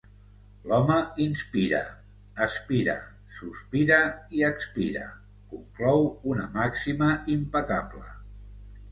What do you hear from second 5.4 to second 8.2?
conclou una màxima impecable.